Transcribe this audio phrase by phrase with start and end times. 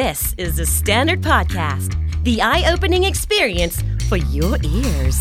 [0.00, 1.90] This is the Standard Podcast,
[2.24, 3.76] the eye opening experience
[4.08, 5.18] for your ears.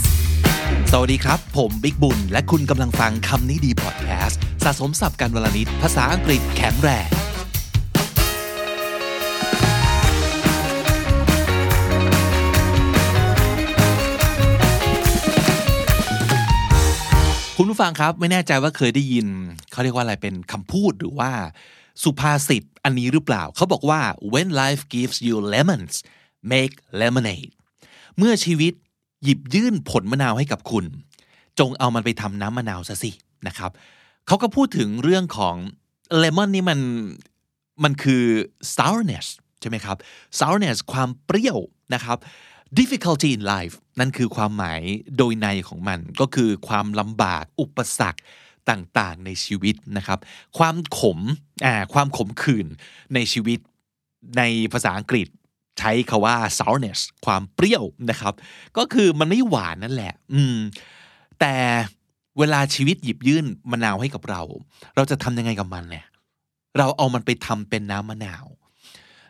[0.91, 7.10] สวัสดีครับ ผมบิ๊กบุญ และคุณกำลังฟังคำนี้ดีพอดแคสต์สะสมสับการวลนิดภาษาอังกฤษแข็งแรง
[17.57, 19.27] คุณผู้ฟังครับไม่แน่ใจว่าเคยได้ยิน
[19.71, 21.31] เขาเรียกว่าอะไรเป็นคำพูดหรือว่า
[22.04, 24.02] สุภาษิตอันนี้หรือเปล่า เขาบอกว่า
[24.34, 25.94] when life gives you lemons
[26.52, 27.52] make lemonade
[28.18, 28.73] เมื่อชีวิต
[29.23, 30.85] หยิบยื่นผลมะนาวให้กับคุณ
[31.59, 33.12] จงเอามันไปทำน้ำมะนาวซะสิ
[33.48, 33.72] นะครับ
[34.27, 35.55] เขาก็พูดถึงเรื่องของ
[36.22, 36.80] lemon นี่มัน
[37.84, 38.23] มันคือ
[38.76, 39.27] sourness
[39.62, 39.98] ใช่ไหมครับ
[40.40, 41.58] sourness ความเปรี้ยว
[41.94, 42.18] นะครับ
[42.80, 44.82] difficulty in life นั่นคือความหมาย
[45.18, 48.21] โดยในของมัน ก็คือความลำบากอุปสรรค
[48.70, 50.20] ต่างๆในชีวิตนะครับ
[50.57, 51.20] ความขม
[51.65, 52.67] อ่าความขมขื่น
[53.13, 53.59] ในชีวิต
[54.37, 54.41] ใน
[54.73, 55.27] ภาษาอังกฤษ
[55.79, 58.34] ใช้คาว่า sourness ความเปรี้ยวนะครับ
[58.77, 60.57] ก็คือมันไม่หวานนั่นแหละ อืม
[61.40, 61.55] แต่
[62.40, 64.41] เวลาชีวิตหยิบยื่นมะนาวให้กับเรา
[64.96, 66.06] เราจะทำยังไงกับมันเนี่ย
[66.78, 68.46] เราเอามันไปทำเป็นน้ำมะนาว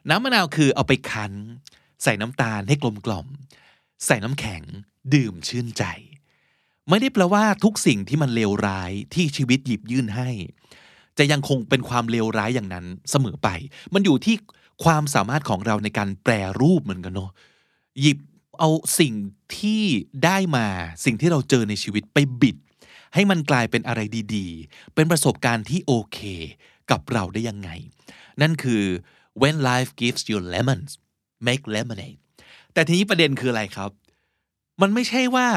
[0.09, 1.33] น้ำมะนาวคือเอาไปคั้น
[2.03, 3.27] ใส่น้ำตาลให้กลมกล่อม
[4.05, 4.61] ใส่น้ำแข็ง
[5.13, 5.83] ดื่มชื่นใจ
[6.89, 10.29] ไม่ได้แปลว่าทุกสิ่งที่มันเลวร้ายที่ชีวิตหยิบยื่นให้
[11.17, 13.49] จะยังคงเป็นความเลวร้ายอย่างนั้นเสมอไป
[13.93, 14.35] มันอยู่ที่
[14.83, 17.31] ความสามารถของเราในการแปรรูปเหมือนกันเนาะ
[18.01, 18.17] หยิบ
[18.59, 19.13] เอาสิ่ง
[19.57, 19.83] ที่
[20.25, 20.67] ได้มา
[21.05, 22.57] สิ่งที่เราเจอในชีวิตไปบิด
[23.13, 24.01] ให้มันกลายเป็นอะไร
[24.35, 26.19] ดีๆ เป็นประสบการณ์ที่โอเค
[26.91, 27.69] กับเราได้ยังไง
[28.41, 28.83] นั่นคือ
[29.41, 30.91] when life gives you lemons
[31.47, 32.19] make lemonade
[32.73, 33.91] แต่ทีนี้ประเด็นคืออะไรครับ
[34.81, 35.47] มันไม่ใช่ว่า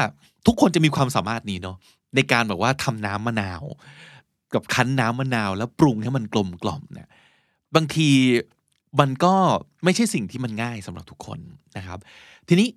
[0.45, 1.77] ทุกคนจะมีความสามารถนี้เนาะ
[2.15, 3.63] ในการแบบว่าทำน้ำมะนาว
[4.53, 7.09] กับคั้นน้ำมะนาวแล้วปรุงให้มันกลมกล่อมเนี่ย
[7.75, 8.09] บางที
[8.99, 9.33] มันก็
[9.83, 11.39] ไม่ใช่สิ่งที่มันง่ายสำหรับทุกคน
[11.77, 11.99] นะครับ
[12.47, 12.67] ทีนี้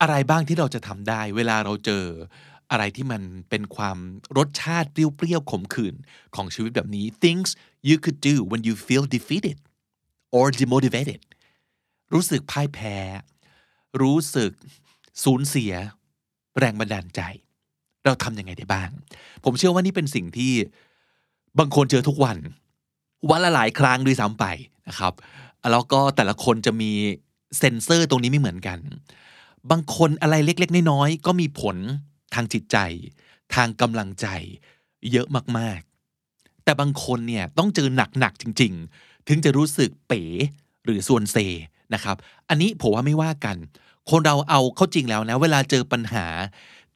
[0.00, 2.04] อะไรบ้างที่เราจะทำได้ เวลาเราเจอ
[2.70, 3.98] อะไรที่มันเป็นความ
[4.36, 5.94] รสชาติเปรี้ยวๆขมขื่น
[6.34, 7.48] ของชีวิตแบบนี้ things
[7.88, 9.58] you could do when you feel defeated
[10.36, 11.20] or demotivated
[12.12, 12.96] รู้สึกพ่ายแพ้
[14.02, 14.52] รู้สึก
[15.24, 15.72] สูญเสีย
[16.58, 17.20] แรงบันดาลใจ
[18.04, 18.90] เราทำยังไงได้บ้าง
[19.44, 20.52] ผมเชื่อว่านี่เป็นสิ่งที่
[21.58, 22.38] บางคนเจอทุกวัน
[23.30, 24.44] วันละหลายครั้งด้วยซ้ำไป
[24.88, 25.12] นะครับ
[25.72, 26.92] แล้วก็แต่ละคนจะมี
[27.58, 28.78] เซนเซอร์ตรงนี้ไม่เหมือนกัน
[29.70, 31.76] บางคนอะไรเล็ก ๆ น้อยๆก็มีผล
[32.34, 32.76] ทางจิตใจ
[33.54, 34.26] ทางกำลังใจ
[35.12, 35.26] เยอะ
[35.58, 40.22] มากๆ แต่บางคนเนี่ยต้องเจอหนักๆจริง ๆ ถึงจะรู้สึกเป๋
[40.84, 41.36] หรือส่วนเซ
[41.94, 42.16] นะครับ
[42.48, 43.56] อันนี้ผมว่าไม่ว่ากัน
[44.10, 46.26] คนเราเอาเข้าจริงแล้วนะ เวลาเจอปัญหา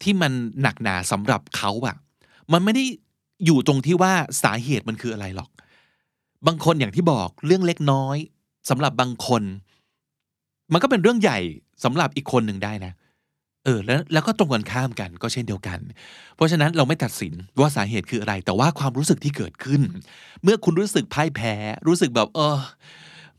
[0.03, 0.33] ที่มัน
[0.63, 1.97] หนักหนาสำหรับเขาอะ
[2.53, 2.85] มันไม่ได้
[3.45, 5.51] อยู่ตรงที่ว่าสาเหตุมันคืออะไรหรอก
[6.47, 8.17] บางคนอย่างที่บอกเรื่องเล็กน้อย
[8.71, 9.43] สำหรับบางคน
[10.73, 11.39] มันก็เป็นเรื่องใหญ่
[11.85, 12.93] สำหรับอีกคนหนึ่งได้นะ
[13.65, 15.79] เออแล้วแล้วก็ตรงกันข้ามกันก็เช่นเดียวกัน
[16.35, 19.83] เพราะฉะนั้นเราไม่ตัดสินว่าสาเหตุคืออะไร แต่ว่าความรู้สึกที่เกิดขึ้น
[20.43, 21.55] เมื่อคุณรู้สึกพ่ายแพ้
[21.87, 22.59] รู้สึกแบบ เออ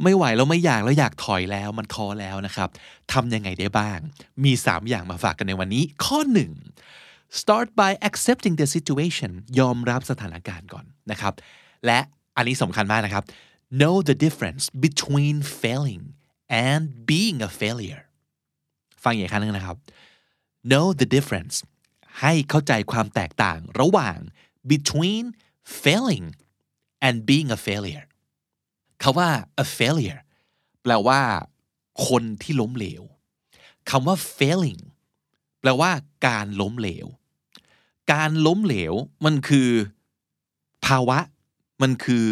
[0.03, 2.69] ไม่ไหวแล้วไม่อยากแล้วอยากถอยแล้วมันท้อแล้วนะครับ
[3.13, 4.00] ทำยังไงได้บ้าง
[4.44, 6.19] มี 3 อย่างมาฝากกันในวันนี้ ข้อ
[6.79, 11.34] 1 start by accepting the situation ยอมรับสถานการณ์ก่อนนะครับ
[11.85, 12.00] และ
[12.38, 13.23] อันนี้สำคัญมากนะครับ
[13.79, 16.03] know the difference between failing
[16.67, 18.03] and being a failure
[19.03, 19.78] ฟังอีกครั้งหนึงนะครับ
[20.72, 21.55] know the difference
[22.22, 24.17] ให้เข้าใจความแตกต่างระหว่าง
[24.72, 25.25] between
[25.84, 26.25] failing
[27.07, 28.05] and being a failure
[29.01, 29.29] คาว่า
[29.63, 30.22] a failure
[30.81, 31.22] แปลว่า
[32.07, 33.03] คนที่ล้มเหลว
[33.89, 34.81] คำว่า failing
[35.59, 35.91] แปลว่า
[36.28, 37.07] การล้มเหลว
[38.13, 38.94] การล้มเหลว
[39.25, 39.69] มันคือ
[40.85, 41.19] ภาวะ
[41.81, 42.28] มันคือ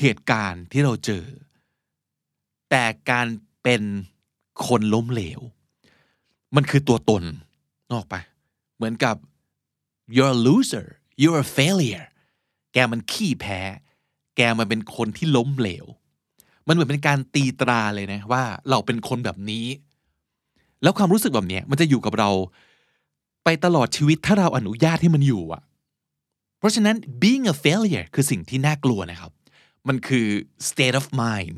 [0.00, 1.24] เหตุการณ์ที่เราเจอ
[2.70, 3.26] แต่การ
[3.62, 3.82] เป็น
[4.66, 5.40] คนล้มเหลว
[6.56, 7.22] มันคือตัวตน
[7.90, 8.16] นออกไป
[8.76, 9.16] เหมือนกับ
[10.14, 10.86] you're a loser
[11.20, 12.06] you're a failure
[12.72, 13.60] แกมันขี้แพ้
[14.38, 15.86] แกมันเป็นคนที่ล้มเหลว
[16.66, 19.66] มันเหมือนเป็นการตีตราเลยนะว่าเราเป็นคนแบบนี้
[20.82, 22.30] แล้วความรู้สึกแบบเนี้ยมันจะอยู่กับเรา
[23.44, 25.62] ไปตลอดชีวิตถ้าเราอนุญาตให้มันอยู่อะ
[26.58, 29.32] เพราะฉะนั้น being a failure คือสิ่งที่น่ากลัวนะครับ
[29.88, 30.26] มันคือ
[30.68, 31.54] state of mind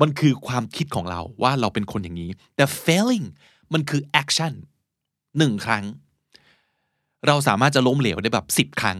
[0.00, 3.26] มันคือความคิดของเราว่าเราเป็นคนอย่างนี้ แต่ failing
[3.72, 4.52] มันคือ action
[5.38, 5.84] หนึ่งครั้ง
[7.26, 8.98] เราสามารถจะล้มเหลวได้แบบสิบครั้ง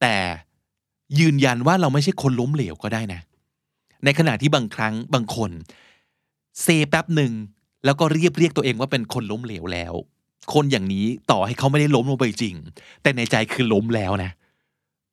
[0.00, 0.14] แต่
[1.20, 3.20] ยืนยันว่าเราไม่ใช่คนล้มเหลวก็ได้นะ
[4.04, 5.50] ในขณะที่บางครั้งบางคน
[6.62, 7.32] เซแป๊บหนึ่ง
[7.84, 9.94] แล้วก็เรียบเรียกตัวเองว่าเป็นคนล้มเหลวแล้ว
[10.54, 12.54] คนอย่างนี้ต่อให้เขาไม่ได้ล้มลงไปจริง
[13.02, 14.30] แต่ในใจคือล้มแล้วนะ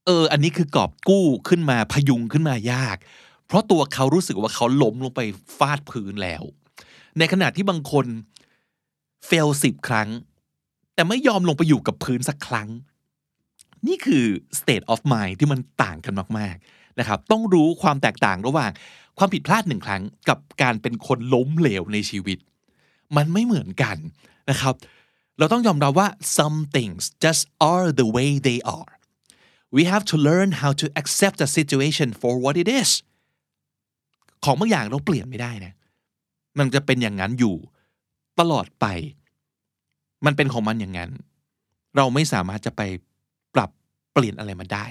[0.05, 2.97] เออ อันนี้คือกอบกู้ขึ้นมาพยุงขึ้นมายาก
[3.47, 5.21] เพราะตัวเขารู้สึกว่าเขาล้มลงไป
[5.57, 6.43] ฟาดพื้นแล้ว
[7.17, 8.05] ในขณะที่บางคน
[9.25, 10.09] เฟลสิบครั้ง
[10.95, 12.69] แต่ไม่ยอมลงไปอยู่กับพื้นสักครั้ง
[13.87, 14.25] นี่คือ
[14.59, 18.71] state of mind ที่มันต่างกันมากๆนะครับต้องรู้ความแตกต่างระหว่าง
[19.17, 22.37] ความผิดพลาดหนึ่งครั้งกับการเป็นคนล้มเหลวในชีวิต
[23.17, 23.97] มันไม่เหมือนกัน
[24.49, 24.75] นะครับ
[25.37, 28.91] เราต้องยอมรับว่า some things just are the way they are
[29.75, 32.89] we have to learn how to accept the situation for what it is
[34.43, 35.73] ของบางอย่างเราเปลี่ยนไม่ได้นะ
[36.59, 37.55] มันจะเป็นอย่างนั้นอยู่
[38.39, 38.85] ตลอดไป
[40.25, 41.11] มันเป็นของมันอย่างนั้น
[41.95, 42.81] เราไม่สามารถจะไป
[44.13, 44.87] เปลี่ยนอะไรมันได้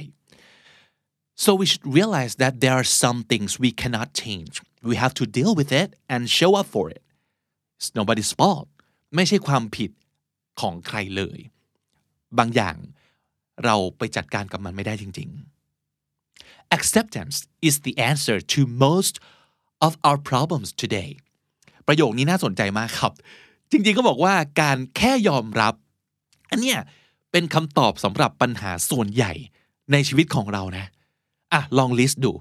[1.45, 4.55] so we should realize that there are some things we cannot change
[4.91, 7.03] we have to deal with it and show up for it
[7.79, 8.69] it's nobody's fault
[9.15, 9.91] ไม่ใช่ความผิด
[10.61, 11.39] ของใครเลย
[12.39, 12.77] บางอย่าง
[13.65, 15.31] เราไปจัดการกับมันไม่ได้จริง
[16.03, 17.37] ๆ acceptance
[17.69, 19.15] is the answer to most
[19.87, 21.11] of our problems today
[21.87, 23.13] ประโยคนี้น่าสนใจมากครับ
[23.71, 25.75] จริงๆก็บอกว่าการแค่ยอมรับ
[26.51, 26.79] อันเนี้ย
[27.33, 29.33] เป็นคำตอบสำหรับปัญหาส่วนใหญ่
[29.93, 30.87] ในชีวิตของเรานะ
[31.53, 32.33] อะลองลิสต์ดู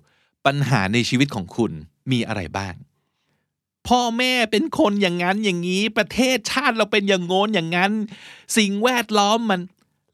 [0.46, 1.72] ปัญหาในชีวิตของคุณ
[2.12, 2.74] มีอะไรบ้าง
[3.88, 7.92] พ่อแม่เป็นคนอย่างนั้นอย่างนี้ ประเทศชาติเราเป็นอย่างโน้นอย่างนั้น
[8.58, 9.62] สิ่งแวดล้อมมัน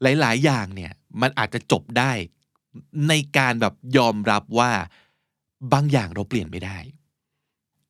[0.02, 2.12] หลาย ๆ อย่างเนี่ย มันอาจจะจบได้
[3.08, 4.72] ในการแบบยอมรับว่า
[5.72, 6.78] บางอย่างเราเปลี่ยนไม่ได้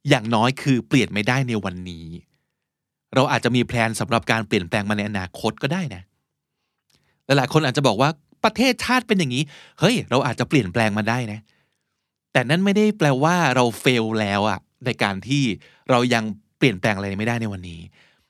[0.09, 2.07] อย่างน้อยคือเปลี่ยนไม่ได้ในวันนี้
[3.15, 6.03] เราอาจจะมีแพลนสำหรับการเปลี่ยนแปลงมาในอนาคตก็ได้นะ
[7.27, 8.11] หลายๆคนอาจจะบอกว่า
[8.45, 9.43] ประเทศชาติเป็นอย่างนี้
[9.81, 11.41] เฮ้ย เราอาจจะเปลี่ยนแปลงมาได้นะ
[12.33, 15.43] แต่นั่นไม่ได้แปลว่าเราเฟลแล้วอะในการที่
[15.91, 16.25] เรายัง
[16.59, 17.81] เปลี่ยนแปลงอะไรไม่ได้ในวันนี้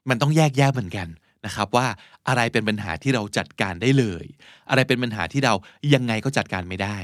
[0.09, 1.09] มันต้องแยกแยะเหมือนกัน
[1.47, 1.87] นะครับว่า
[2.29, 4.25] อะไรเป็นปัญหาที่เราจัดการได้เลย
[4.71, 5.55] อะไรเป็นปัญหาที่เรา
[5.95, 6.99] ยังไงก็จัดการไม่ได้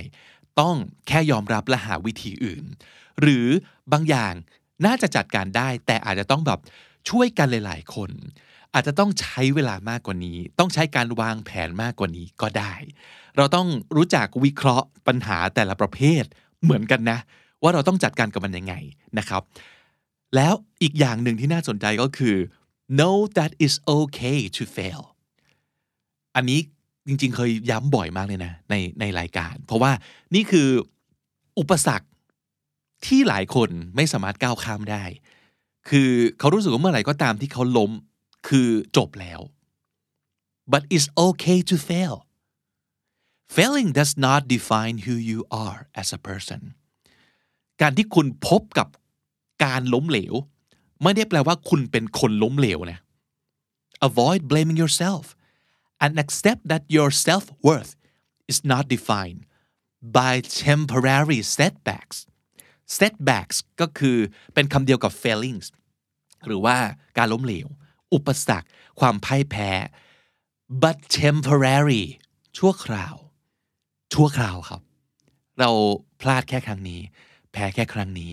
[0.60, 0.76] ต้อง
[1.08, 2.64] แค่ยอมรับและหาวิธีอื่น
[3.20, 3.46] หรือ
[3.92, 4.34] บางอย่าง
[4.86, 6.60] น่าจะจัดการได้ แต่อาจจะต้องแบบ
[7.08, 8.10] ช่วยกันหลาย ๆ คน
[8.74, 12.74] อาจจะต้องใช้เวลามากกว่านี้ ต้องใช้การวางแผนมากกว่านี้ก็ได้
[13.36, 16.24] เราต้องรู้จักวิเคราะห์ปัญหาแต่ละประเภท
[16.62, 17.18] เหมือนกันนะ
[17.62, 18.74] ว่าเราต้องจัดการกับมันยังไง
[19.18, 19.42] นะครับ
[20.36, 22.36] แล้วอีกอย่างหนึ่งที่น่าสนใจก็คือ
[22.98, 25.02] know that it's okay to fail
[26.36, 26.60] อันนี้
[27.06, 29.92] จริงๆ เคยย้ำบ่อยมากเลยนะในในรายการ เพราะว่า
[30.34, 30.68] นี่คือ
[31.58, 32.06] อุปสรรค
[33.06, 35.04] ที่หลายคนไม่สามารถก้าวข้ามได้
[35.88, 37.90] คือเขารู้สึกว่าเมื่อไหร่ก็ตามที่เขาล้ม
[38.48, 39.40] คือจบแล้ว
[40.72, 42.16] but it's okay to fail
[43.56, 46.60] failing does not define who you are as a person
[47.80, 48.88] การที่คุณพบกับ
[49.64, 50.34] การล้มเหลว
[51.02, 52.98] ไม่ได้แปลว่าคุณเป็นคนล้มเหลวนะ
[54.08, 55.24] avoid blaming yourself
[56.04, 57.92] and accept that your self-worth
[58.52, 59.40] is not defined
[60.18, 60.32] by
[60.66, 62.18] temporary setbacks
[62.98, 64.18] setbacks ก็คือ
[64.54, 65.66] เป็นคำเดียวกับ failings
[66.46, 66.76] หรือว่า
[67.18, 67.68] การล้มเหลว
[68.14, 68.68] อุปสรรค
[69.00, 69.70] ความพ่ายแพ้
[70.82, 72.04] but temporary
[72.58, 73.14] ชั่วคราว
[74.14, 74.82] ชั่วคราวครับ
[75.60, 75.70] เรา
[76.20, 77.00] พลาดแค่ครั้งนี้
[77.52, 78.30] แพ้แค่ครั้งนี้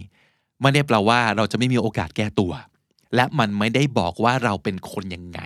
[0.61, 2.53] ไม่ได้แปลว่าเราจะไม่มีโอกาสแก้ตัว
[3.15, 5.39] และมันไม่ได้บอกว่าเราเป็นคนยังไง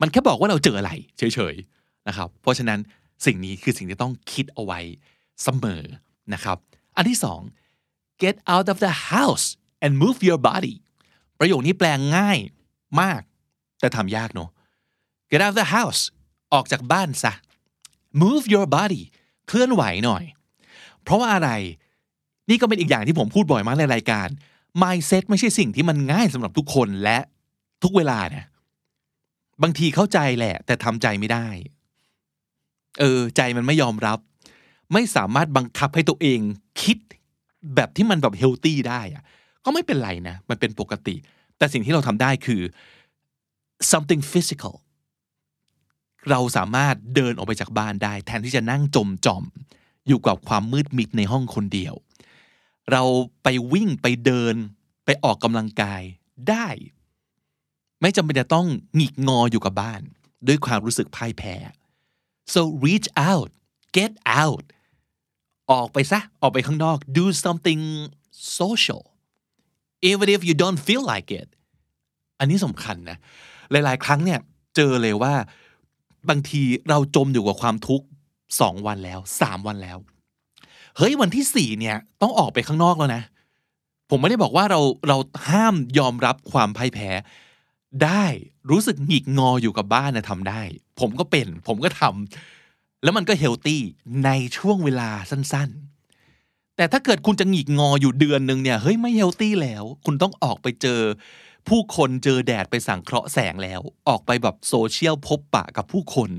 [0.00, 2.78] มันแค่บอกว่าเราเจออะไร เฉยๆนะครับ เพราะฉะนั้น
[3.26, 4.80] สิ่งนี้คือสิ่งที่ต้องคิดเอาไว้
[5.42, 5.82] เสมอ
[6.34, 6.58] นะครับ
[6.96, 7.40] อันที่สอง
[8.22, 9.46] get out of the house
[9.84, 10.74] and move your body
[11.38, 12.38] ประโยคนี้แปลงง่าย
[13.02, 13.20] มาก
[13.80, 14.50] แต่ทำยากเนอะ
[15.30, 16.02] get out of the house
[16.52, 17.32] ออกจากบ้านซะ
[18.22, 19.02] move your body
[19.48, 20.24] เคลื่อนไหวหน่อย
[21.02, 21.50] เพราะว่าอะไร
[22.50, 24.28] นี่ก็เป็นอีกอย่างที่ผมพูดบ่อยมากในรายการ
[24.82, 27.18] mindset ไม่ใช่สิ่งที่มันง่ายสำหรับทุกคนและ
[27.82, 28.46] ทุกเวลาเนะ
[29.62, 31.46] บางทีเข้าใจแหละ แต่ทำใจไม่ได้
[33.00, 34.18] เออ ใจมันไม่ยอมรับ
[34.92, 36.40] ไม่สามารถบังคับให้ตัวเอง
[36.82, 36.98] คิด
[37.74, 39.22] แบบที่มันแบบเฮลตี้ได้อะ
[39.64, 41.16] ก็ไม่เป็นไรนะ มันเป็นปกติ
[41.58, 42.62] แต่สิ่งที่เราทำได้คือ
[43.90, 44.74] something physical
[46.30, 49.44] เราสามารถเดินออกไปจากบ้านได้ แทนที่จะนั่งจมจอม
[50.08, 51.94] อยู่กับความมืดมิดในห้องคนเดียว
[52.92, 53.02] เรา
[53.42, 54.54] ไปวิ่งไปเดิน
[55.04, 56.02] ไปออกกำลังกาย
[56.50, 56.68] ได้
[58.00, 60.00] ไม่จำเป็นจะต้องหงิกงออยู่กับบ้าน
[60.46, 61.54] ด้วยความรู้สึกพ่ายแพ้
[62.54, 63.50] so reach out
[63.96, 64.64] get out
[65.70, 67.82] ออกไปซะ ออกไปข้างนอก do something
[68.60, 69.02] social
[70.10, 71.48] even if you don't feel like it
[72.38, 73.18] อันนี้สำคัญนะ
[73.70, 74.40] หลาย ๆ ครั้งเนี่ย
[74.76, 75.34] เจอเลยว่า
[76.28, 78.06] บางทีเราจมอยู่กับความทุกข์
[78.60, 79.98] สองวันแล้วสามวันแล้ว
[80.96, 83.22] เฮ้ยวันที่สี่เนี่ยต้องออกไปข้างนอกแล้วนะ
[84.10, 85.16] ผมไม่ได้บอกว่าเราเรา
[85.50, 87.10] ห้ามยอมรับความพ่ายแพ้
[88.04, 88.24] ได้
[88.70, 90.62] รู้สึกหงิกงออยู่กับบ้านนะทำได้
[91.00, 93.82] ผมก็เป็น ผมก็ทำแล้วมันก็เฮลตี้
[94.24, 95.70] ในช่วงเวลาสั้น
[96.76, 101.00] แต่ถ้าเกิดคุณจะหงิกงออยู่เดือนหนึ่งเนี่ยเฮ้ยไม่เฮลตี้แล้ว คุณต้องออกไปเจอ
[101.68, 106.30] ผู้คนเจอแดดไปสังเคราะห์แสงแล้ว ออกไปแบบโซเชียลพบปะกับผู้คน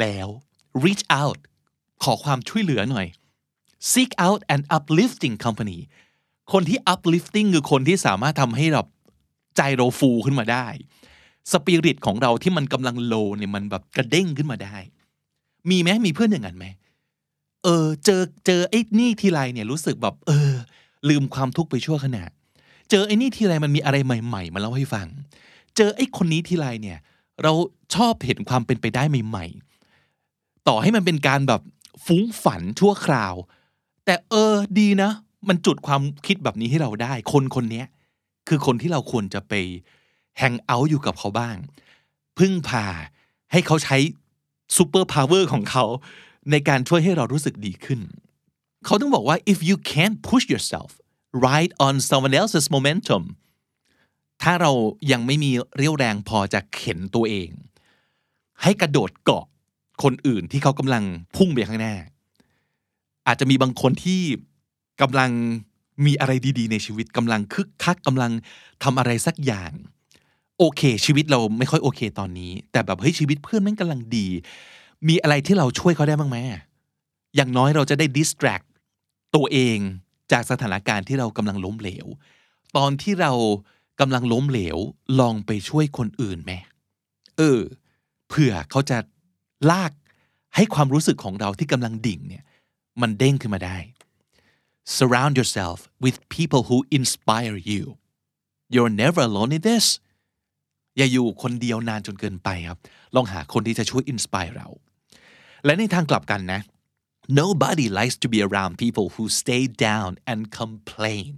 [0.00, 0.28] แล้ว
[0.84, 1.38] reach out
[2.02, 3.06] ขอความช่วยเหลือหน่อย
[3.92, 5.78] seek out an uplifting company
[6.52, 8.82] คนที่ uplifting คือคนที่สามารถทำให้เรา
[9.56, 10.66] ใจเราฟูขึ้นมาได้
[11.52, 14.76] สปิริตของเราที่มันกำลังโลเนี่ยมันแบบกระเด้งขึ้นมาได้
[15.70, 16.66] มีไหมมีเพื่อนอย่างนั้นไหม
[17.64, 20.50] เออ เจอเจอไอ้นี่ทีไรเนี่ยรู้สึกแบบ เออ
[21.08, 22.24] ลืมความทุกข์ไปชั่วขณะ
[22.90, 25.06] เจอไอ้นี่ทีไรมันมีอะไรใหม่ ๆ มาเล่าให้ฟัง
[25.76, 26.98] เจอไอ้คนนี้ทีไรเนี่ย
[27.42, 27.52] เรา
[27.94, 29.46] ชอบเห็นความเป็นไปได้ใหม่
[30.06, 31.60] ๆ ต่อให้มันเป็นการแบบ
[32.06, 33.34] ฟุ้งฝันชั่วคราว
[34.04, 35.10] แต่เออดีนะ
[35.48, 37.82] มันจุดความคิดแบบนี้ให้เราได้ คนคนนี้
[38.48, 39.52] คือคนที่เราควรจะไป
[40.38, 41.56] hang out อยู่กับเขาบ้าง
[42.38, 42.84] พึ่งพา
[43.52, 43.96] ให้เขาใช้
[44.76, 45.84] superpower ของเขา
[46.50, 48.00] ในการช่วยให้เรารู้สึกดีขึ้น
[48.84, 50.90] เขาต้องบอกว่า if you can't push yourself
[51.46, 53.22] ride on someone else's momentum
[54.42, 54.72] ถ้าเรา
[55.12, 57.50] ยังไม่มีเรี่ยวแรงพอจะเข็นตัวเอง
[58.62, 59.44] ให้กระโดดเกาะ
[60.02, 61.04] คนอื่นที่เขากำลัง
[61.36, 61.96] พุ่งไปข้างหน้า
[63.26, 64.22] อาจจะมีบางคนที่
[65.00, 65.30] กำลัง
[66.06, 68.32] มีอะไรดีๆ ในชีวิตกำลังคึกคักกำลัง
[68.82, 69.72] ทำอะไรสักอย่าง
[70.58, 74.28] โอเค ชีวิตเราไม่ค่อยโอเคตอนนี้ แต่แบบเฮ้ยชีวิตเพื่อนแม่งกำลังดี
[75.08, 76.36] มีอะไรที่เราช่วยเขาได้บ้างไหม
[77.36, 78.66] อย่างน้อยเราจะได้ distract
[79.34, 79.78] ตัวเอง
[80.32, 82.06] จากสถานการณ์ที่เรากำลังล้มเหลว
[82.76, 83.32] ตอนที่เรา
[84.00, 84.78] กำลังล้มเหลว
[85.20, 86.52] ลองไปช่วยคนอื่นไหม
[87.36, 87.60] เออ
[88.28, 88.98] เผื่อเขาจะ
[89.70, 89.92] ลาก
[90.56, 92.44] ให้ความรู้สึกของเราที่กำลังดิ่งเนี่ย
[93.00, 93.76] มันเด้งขึ้นมาได้
[94.96, 97.82] surround yourself with people who inspire you
[98.74, 99.86] you're never alone in this
[100.96, 102.78] อย่าอยู่คนเดียวนานจนเกินไปครับ
[103.14, 104.68] ลองหาคนที่จะช่วย inspire เรา
[105.64, 106.60] และในทางกลับกันนะ
[107.40, 111.32] nobody likes to be around people who stay down and complain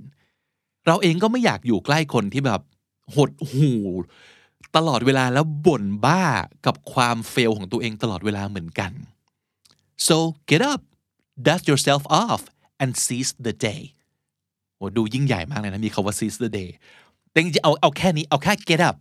[0.86, 2.60] เราเองก็ไม่อยากอยู่ใกล้คนที่แบบ
[3.14, 3.72] หดหู
[4.76, 6.24] ตลอดเวลาแล้วบ่นบ้า
[6.66, 8.92] กับความเฟลของตัวเองตลอดเวลาเหมือนกัน
[10.06, 10.16] so
[10.50, 10.82] get up
[11.46, 12.40] dust yourself off
[12.82, 13.82] and seize the day
[14.76, 16.70] โอ้ดูยิ่งใหญ่มากเลยนะ มีคาว่า seize the day
[17.30, 18.98] แต่จริงๆเอาเอาแค่นี้เอาแค่ get up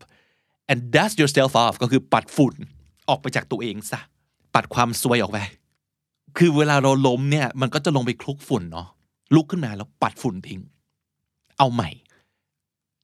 [0.72, 2.56] and dust yourself off ก็คือปัดฝุ่น
[3.10, 4.02] ออกไปจากตัวเองซะ
[4.54, 5.40] ปัดความซวยออกไป
[6.38, 8.88] คือเวลาเราล้มเนี่ย มันก็จะลงไปคลุกฝุ่นเนาะ
[9.36, 10.62] ลุกขึ้นมาแล้วปัดฝุ่นทิ้ง
[11.58, 11.90] เอาใหม่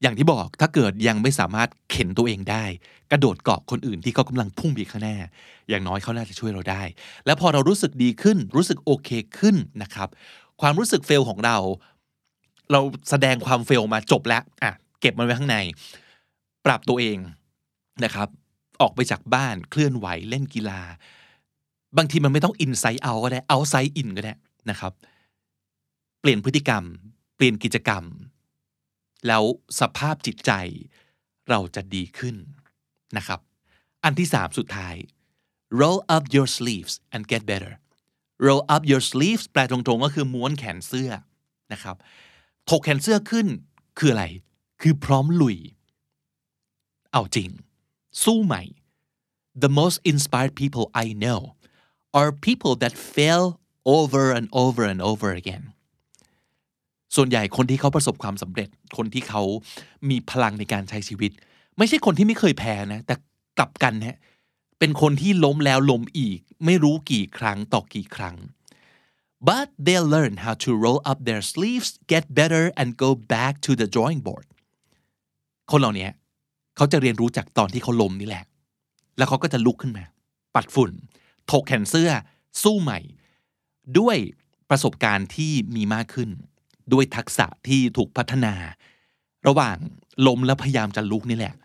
[0.01, 2.63] อย่างที่บอกถ้าเกิดยังไม่สามารถเข็นตัวเองได้
[3.11, 5.17] กระโดดเกาะคนอื่นที่เขากำลังพุ่งไปข้างหน้า
[5.69, 6.81] อย่างน้อยเขาน่าจะช่วยเราได้
[7.25, 10.09] แล้วพอเรารู้สึกดีขึ้น รู้สึกโอเคขึ้นนะครับ
[10.61, 11.57] ความรู้สึกเฟลของเรา
[12.71, 15.57] เราแสดงความเฟลมาจบแล้ว อะ เก็บมันไว้ข้างใน
[16.65, 17.17] ปรับตัวเอง
[18.03, 18.27] นะครับ
[18.81, 20.81] ออกไปจากบ้านเคลื่อนไหวเล่นกีฬา
[21.97, 24.35] บางทีมันไม่ต้องอินไซต์เอาก็ได้เอาไซต์อินก็ได้
[24.69, 24.93] นะครับ
[26.19, 26.83] เปลี่ยนพฤติกรรม
[27.35, 28.03] เปลี่ยนกิจกรรม
[29.27, 29.43] แล้ว
[29.79, 30.51] สภาพจิตใจ
[31.49, 32.35] เราจะดีขึ้น
[33.17, 33.39] นะครับ
[34.03, 34.95] อันที่สามสุดท้าย
[35.79, 37.73] roll up your sleeves and get better
[38.45, 41.11] roll up your sleeves แปลตรงๆก็คือม้วนแขนเสื้อ
[41.73, 41.95] นะครับ
[42.69, 43.47] ถกแขนเสื้อขึ้น
[43.97, 44.25] คืออะไร
[44.81, 45.57] คือพร้อมลุย
[47.11, 47.49] เอาจริง
[48.23, 48.63] สู้ใหม่
[49.63, 51.39] the most inspired people I know
[52.19, 53.43] are people that fail
[53.97, 55.63] over and over and over again
[57.15, 59.43] ส่วนใหญ่คนที่เขาประสบความสำเร็จ คนที่เขา
[60.09, 61.31] มีพลังในการใช้ชีวิต
[61.77, 63.15] ไม่ใช่คนที่ไม่เคยแพ้นะ แต่
[63.57, 64.17] กลับกันฮะ
[64.79, 68.35] เป็นคนที่ล้มแล้วล้มอีก ไม่รู้กี่ครั้งต่อกี่ครั้ง
[69.47, 73.71] but they learn how to roll up their sleeves get better and go back to
[73.79, 74.45] the drawing board
[75.71, 76.07] คนเหล่านี้
[76.75, 78.43] เขาจะเรียนรู้จากตอนที่เขาล้มนี่แหละ
[79.17, 80.03] แล้วเขาก็จะลุกขึ้นมา
[80.55, 80.91] ปัดฝุ่น
[81.51, 82.11] ถกแขนเสื้อ
[82.63, 82.99] สู้ใหม่
[83.99, 84.17] ด้วย
[84.69, 86.29] ประสบการณ์ที่มีมากขึ้น
[86.93, 88.53] ด้วยทักษะที่ถูกพัฒนา
[89.47, 89.77] ระหว่าง
[90.27, 91.55] ล้มแล้วพยายามจะลุกนี่แหละ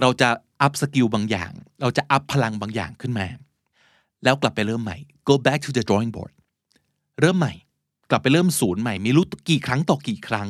[0.00, 0.28] เราจะ
[0.60, 3.26] up skill บางอย่าง เราจะ up พลังบางอย่างขึ้นมา
[4.24, 4.96] แล้วกลับไปเริ่มใหม่
[5.28, 6.32] go back to the drawing board
[7.20, 7.54] เริ่มใหม่
[8.10, 10.48] กลับไปเริ่มศูนย์ใหม่ไม่รู้กี่ครั้งต่อกี่ครั้ง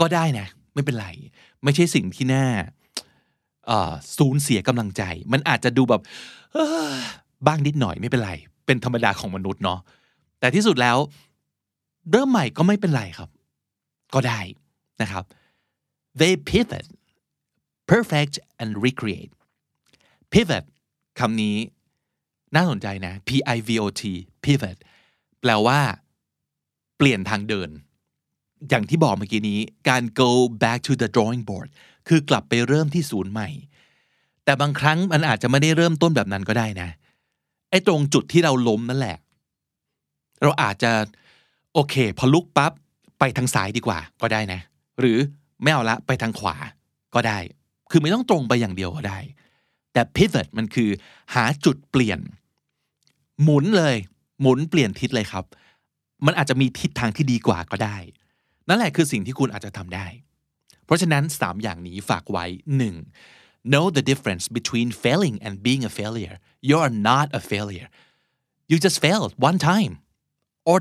[0.00, 1.08] ก็ได้นะ ไม่เป็นไร
[1.64, 2.44] ไม่ใช่สิ่งที่น่า
[4.18, 6.02] สูญเสียกำลังใจ มันอาจจะดูแบบ
[7.46, 8.32] บ้างนิดหน่อยไม่เป็นไร
[8.66, 9.80] เป็นธรรมดาของมนุษย์เนาะ
[10.40, 10.96] แต่ที่สุดแล้ว
[12.10, 13.30] เริ่มใหม่ก็ไม่เป็นไรครับ
[14.14, 14.40] ก็ได้
[15.02, 15.24] นะครับ
[16.20, 16.86] they pivot
[17.90, 19.32] perfect and recreate
[20.32, 20.64] pivot
[21.18, 21.56] คำนี้
[22.54, 24.02] น่าสนใจนะ P I V O T
[24.44, 24.76] pivot
[25.40, 25.80] แปลว่า
[26.96, 27.70] เปลี่ยนทางเดิน
[28.68, 30.30] อย่างที่บอกเมื่อกี้นี้ การ go
[30.62, 31.68] back to the drawing board
[32.08, 33.48] คือกลับไปเริ่มที่ศูนย์ใหม่
[34.44, 36.88] แต่บางครั้งมันอาจจะไม่ได้เริ่มต้นแบบนั้นก็ได้นะ
[37.70, 39.16] ไอ้ตรงจุดที่เราล้มนั่นแหละ
[40.42, 40.92] เราอาจจะ
[41.74, 42.72] โอเค พอลุกปั๊บ
[43.18, 44.60] ไปทางซ้ายดีกว่า ก็ได้นะ
[45.00, 45.18] หรือ
[45.62, 46.56] ไม่เอาละไปทางขวา
[47.14, 47.38] ก็ได้
[47.90, 49.18] คือไม่ต้องตรงไปอย่างเดียวก็ได้
[49.92, 50.90] แต่ pivot มันคือ
[51.34, 52.20] หาจุดเปลี่ยน
[53.42, 53.96] หมุนเลย
[54.40, 55.44] หมุนเปลี่ยนทิศเลยครับ
[56.26, 57.96] มันอาจจะมีทิศทางที่ดีกว่าก็ได้
[58.68, 60.06] นั่นแหละคือสิ่งที่คุณอาจจะทำได้
[60.84, 62.44] เพราะฉะนั้น 3 อย่างนี้ฝากไว้
[62.78, 63.37] 1.
[63.72, 66.36] Know the difference between failing and being a failure
[66.68, 67.88] you are not a failure
[68.70, 69.92] you just failed one time
[70.70, 70.78] or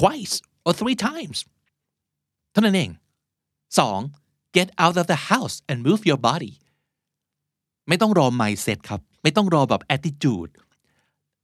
[0.00, 0.34] twice
[0.66, 1.38] or three times
[2.52, 2.90] เท่านั้นเอง
[3.94, 4.56] 2.
[4.56, 6.52] get out of the house and move your body
[7.88, 10.52] ไม่ต้องรอ mindset ครับ ไม่ต้องรอแบบ attitude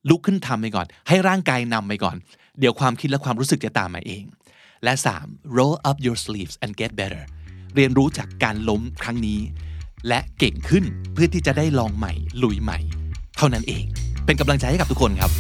[0.09, 2.17] ลุกขึ้นทำไปก่อน ให้ร่างกายนำไปก่อน
[2.59, 4.25] เดี๋ยวความคิดและความรู้สึกจะตามมาเอง
[4.85, 4.93] และ
[5.25, 5.57] 3.
[5.57, 7.23] roll up your sleeves and get better
[7.75, 9.41] เรียนรู้จากการล้มครั้งนี้
[10.09, 12.79] และเก่งขึ้นเพื่อที่จะได้ลองใหม่ ลุยใหม่
[13.37, 13.85] เท่านั้นเอง
[14.25, 15.31] เป็นกำลังใจให้กับทุกคนครับ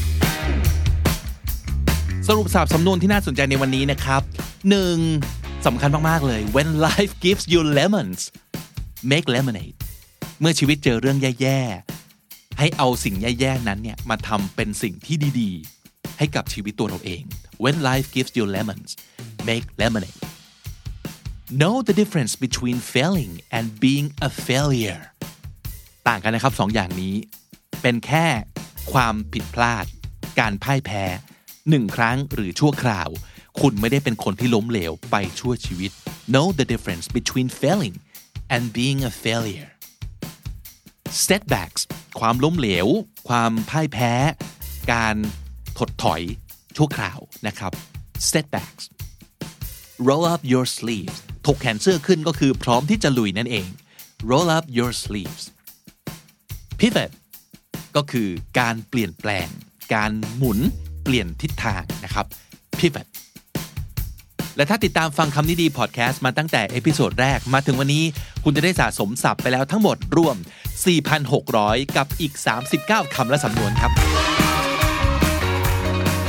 [2.28, 4.22] สรุปสับสำนวนที่น่าสนใจในวันนี้นะครับ
[4.94, 5.66] 1.
[5.66, 8.20] สำคัญมาก ๆ เลย when life gives you lemons
[9.10, 9.76] make lemonade
[10.40, 11.60] เมื่อชีวิตเจอเรื่องแย่
[12.10, 15.50] ๆ ให้เอาสิ่งแย่ ๆ นั้นเนี่ยมาทำเป็นสิ่งที่ดี
[15.86, 17.22] ๆ ให้กับชีวิตตัวเราเอง
[17.62, 18.90] when life gives you lemons
[19.48, 20.25] make lemonade
[21.50, 25.02] know the difference between failing and being a failure
[26.08, 27.14] ต่างกันนะครับสองอย่างนี้
[27.82, 28.26] เป็นแค่
[28.92, 29.84] ความผิดพลาด
[30.40, 31.04] การพ่ายแพ้
[31.70, 33.08] หนึ่งครั้งหรือชั่วคราว
[33.60, 35.90] คุณไม่ได้เป็นคนที่ล้มเหลวไปชั่วชีวิต
[36.32, 37.96] know the difference between failing
[38.54, 39.70] and being a failure
[41.26, 41.82] setbacks
[42.20, 42.86] ความล้มเหลว
[43.28, 44.12] ความพ่ายแพ้
[44.92, 45.16] การ
[45.78, 46.22] ถดถอย
[46.76, 47.72] ชั่วคราวนะครับ
[48.30, 48.84] setbacks
[50.08, 53.68] roll up your sleeves ถกแขนเสื้อขึ้นก็คือพร้อมที่จะลุยนั่นเอง
[54.30, 55.44] roll up your sleeves
[56.80, 57.10] pivot
[57.96, 59.48] ก็คือการเปลี่ยนแปลง
[59.94, 60.58] การหมุน
[61.04, 62.26] เปลี่ยนทิศทางนะครับ
[62.78, 63.06] pivot
[64.56, 68.04] และถ้าติดตามฟังคำนี้ดีพอดแคสต์มาตั้งแต่ episode แรกมาถึงวันนี้
[68.44, 70.36] คุณจะได้สะสมศัพท์ไปแล้วทั้งหมดรวม
[71.16, 72.32] 4,600 กับอีก
[72.74, 73.92] 39 คำและสำนวนครับ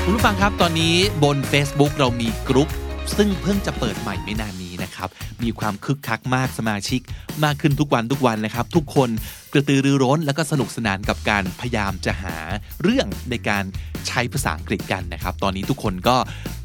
[0.03, 2.69] คุณผู้ฟังครับตอนนี้บน Facebook เรามีกรุ๊ป
[3.15, 5.09] ซึ่งเพิ่งจะเปิดใหม่ไม่นานนี้นะครับ
[5.43, 7.01] มีความคึกคักมากสมาชิก
[7.43, 9.09] มากขึ้นทุกวันทุกวันนะครับ ทุกคน
[9.53, 12.35] กระตือรือร้น แล้วก็สนุกสนานกับการพยายามจะหา
[12.81, 13.63] เรื่องในการ
[14.07, 16.17] ใช้ภาษาอังกฤษกันนะครับ ตอนนี้ทุกคนก็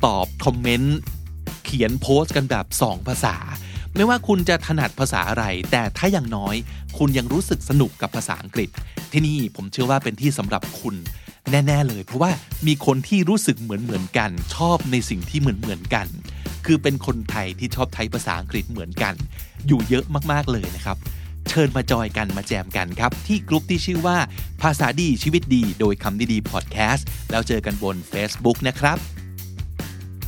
[0.07, 0.97] ตอบคอมเมนต์
[1.65, 3.37] เขียนโพสต์กันแบบ 2 ภาษา
[3.95, 6.55] ไม่ว่าคุณจะถนัดภาษาอะไร แต่ถ้าอย่างน้อย
[6.99, 8.71] คุณยังรู้สึกสนุกกับภาษาอังกฤษ
[9.13, 10.97] ที่นี่ผมเชื่อว่าเป็นที่สำหรับคุณ
[11.51, 12.31] แน่ ๆ เลย เพราะว่า
[12.67, 16.07] มีคนที่รู้สึกเหมือนเหมือนกัน ชอบในสิ่งที่เหมือนเหมือนกัน
[16.67, 19.15] คือเป็นคนไทยที่ชอบใช้ภาษาอังกฤษเหมือนกัน
[19.67, 20.97] อยู่เยอะมากๆเลยนะครับ
[21.49, 24.17] เชิญมาจอยกันมาแจมกันครับ ที่กลุ่มที่ชื่อว่า
[24.63, 28.99] ภาษาดีชีวิตดี โดยคำดีพอดแคสต์แล้วเจอกันบน Facebook นะครับ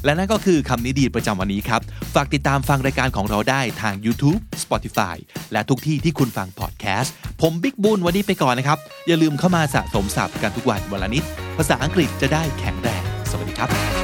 [0.04, 1.80] และนั่นก็คือคำนี้ดีประจำวันนี้ครับ
[2.14, 5.16] ฝากติดตามฟังรายการของเราได้ทาง YouTube Spotify
[5.52, 11.24] และทุกที่ที่คุณฟังพอดแคสต์ ผมบิ๊กบุญวันนี้ไปก่อนนะครับ อย่าลืมเข้ามาสะสมศัพท์กันทุกวันวันละนิด
[11.56, 14.03] ภาษาอังกฤษจะได้แข็งแรง สวัสดีครับ